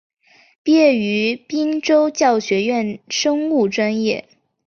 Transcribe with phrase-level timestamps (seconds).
[0.63, 4.27] 毕业于滨州教育学院生物专业。